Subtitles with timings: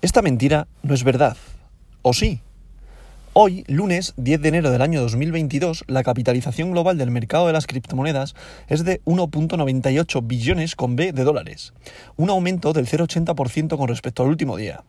[0.00, 1.36] Esta mentira no es verdad.
[2.02, 2.40] ¿O sí?
[3.32, 7.66] Hoy, lunes 10 de enero del año 2022, la capitalización global del mercado de las
[7.66, 8.36] criptomonedas
[8.68, 11.72] es de 1.98 billones con B de dólares,
[12.16, 14.84] un aumento del 0,80% con respecto al último día.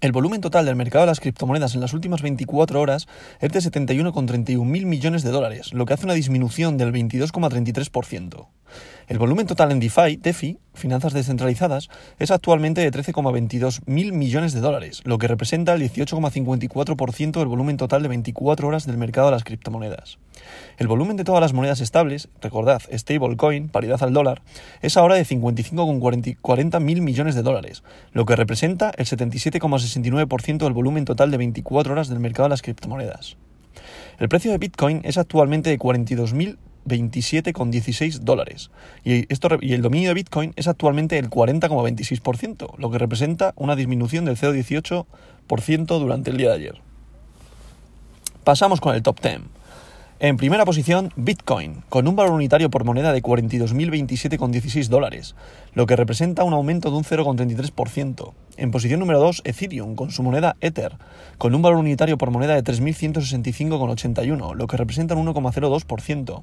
[0.00, 3.06] El volumen total del mercado de las criptomonedas en las últimas 24 horas
[3.40, 8.48] es de 71,31 mil millones de dólares, lo que hace una disminución del 22,33%.
[9.06, 14.60] El volumen total en DeFi, DeFi, finanzas descentralizadas, es actualmente de 13,22 mil millones de
[14.60, 19.32] dólares, lo que representa el 18,54% del volumen total de 24 horas del mercado de
[19.32, 20.18] las criptomonedas.
[20.78, 24.42] El volumen de todas las monedas estables, recordad, stablecoin, paridad al dólar,
[24.80, 27.82] es ahora de 55,40 mil millones de dólares,
[28.12, 32.62] lo que representa el 77,69% del volumen total de 24 horas del mercado de las
[32.62, 33.36] criptomonedas.
[34.18, 36.56] El precio de Bitcoin es actualmente de 42.000
[36.86, 38.70] 27,16 dólares.
[39.04, 43.76] Y, esto, y el dominio de Bitcoin es actualmente el 40,26%, lo que representa una
[43.76, 46.80] disminución del 0,18% durante el día de ayer.
[48.44, 49.40] Pasamos con el top 10.
[50.24, 55.34] En primera posición, Bitcoin, con un valor unitario por moneda de 42.027,16 dólares,
[55.74, 58.32] lo que representa un aumento de un 0,33%.
[58.56, 60.92] En posición número 2, Ethereum, con su moneda Ether,
[61.38, 66.42] con un valor unitario por moneda de 3.165,81, lo que representa un 1,02%.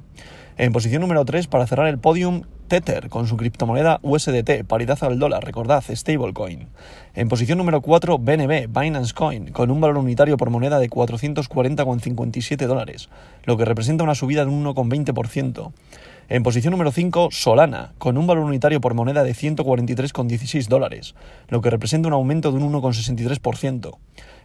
[0.58, 5.20] En posición número 3, para cerrar el podium, Tether, con su criptomoneda USDT, paridad al
[5.20, 6.68] dólar, recordad, stablecoin.
[7.16, 12.68] En posición número 4, BNB, Binance Coin, con un valor unitario por moneda de 440,57
[12.68, 13.10] dólares,
[13.44, 15.72] lo que representa una subida de un 1,20%.
[16.30, 21.16] En posición número 5, Solana, con un valor unitario por moneda de 143,16 dólares,
[21.48, 23.98] lo que representa un aumento de un 1,63%.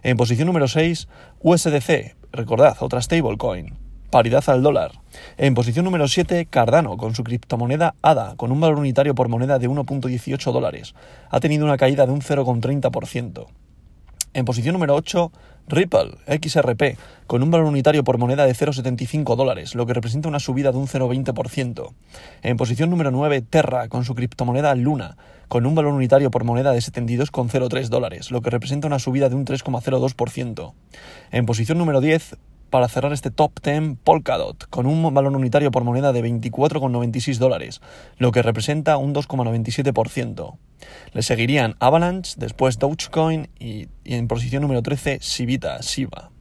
[0.03, 1.09] En posición número 6,
[1.41, 3.84] USDC, recordad, otra stablecoin,
[4.15, 4.93] paridad al dólar.
[5.39, 9.59] En posición número 7, Cardano, con su criptomoneda ADA, con un valor unitario por moneda
[9.59, 10.95] de 1,18 dólares.
[11.31, 13.47] Ha tenido una caída de un 0,30%.
[14.33, 15.33] En posición número 8,
[15.67, 20.39] Ripple XRP, con un valor unitario por moneda de 0,75 dólares, lo que representa una
[20.39, 21.93] subida de un 0,20%.
[22.43, 25.17] En posición número 9, Terra, con su criptomoneda Luna,
[25.49, 29.35] con un valor unitario por moneda de 72,03 dólares, lo que representa una subida de
[29.35, 30.73] un 3,02%.
[31.33, 32.37] En posición número 10,
[32.75, 37.81] para cerrar este top 10 Polkadot, con un valor unitario por moneda de 24,96 dólares,
[38.19, 40.57] lo que representa un 2,97%.
[41.13, 46.33] Le seguirían Avalanche, después Dogecoin y, y en posición número 13 Sivita, Siva.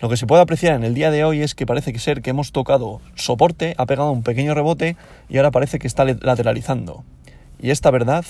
[0.00, 2.20] Lo que se puede apreciar en el día de hoy es que parece que ser
[2.20, 4.96] que hemos tocado soporte, ha pegado un pequeño rebote
[5.28, 7.04] y ahora parece que está lateralizando.
[7.60, 8.24] Y esta verdad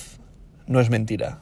[0.67, 1.39] no es mentira.